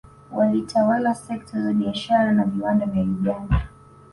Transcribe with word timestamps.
Walitawala 0.31 1.15
sekta 1.15 1.61
za 1.61 1.73
biashara 1.73 2.31
na 2.31 2.43
viwanda 2.45 2.85
vya 2.85 3.03
Uganda 3.03 3.67